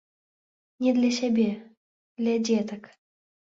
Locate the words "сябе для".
1.19-2.35